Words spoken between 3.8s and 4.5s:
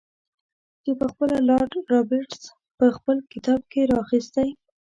را اخیستی.